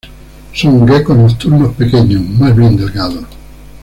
Son 0.55 0.87
gecos 0.87 1.15
nocturnos 1.15 1.75
pequeños, 1.75 2.23
más 2.39 2.55
bien 2.55 2.75
delgados. 2.75 3.23